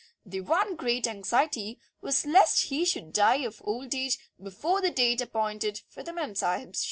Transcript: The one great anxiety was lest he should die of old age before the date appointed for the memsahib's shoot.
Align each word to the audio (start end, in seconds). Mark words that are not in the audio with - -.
The 0.25 0.41
one 0.41 0.75
great 0.77 1.05
anxiety 1.07 1.77
was 2.01 2.25
lest 2.25 2.69
he 2.69 2.85
should 2.85 3.13
die 3.13 3.43
of 3.45 3.61
old 3.63 3.93
age 3.93 4.17
before 4.41 4.81
the 4.81 4.89
date 4.89 5.21
appointed 5.21 5.81
for 5.89 6.01
the 6.01 6.11
memsahib's 6.11 6.79
shoot. 6.79 6.79